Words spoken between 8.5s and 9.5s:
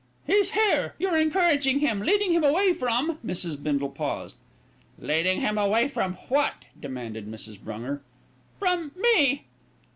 "From me!"